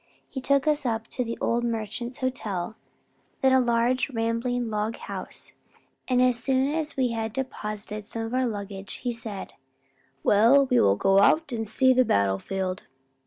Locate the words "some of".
8.03-8.33